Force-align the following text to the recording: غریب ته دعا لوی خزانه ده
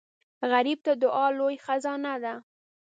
غریب 0.51 0.79
ته 0.85 0.91
دعا 1.03 1.25
لوی 1.37 1.55
خزانه 1.65 2.13
ده 2.23 2.33